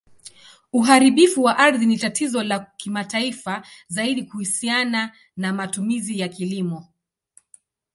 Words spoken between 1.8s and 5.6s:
ni tatizo la kimataifa, zaidi kuhusiana na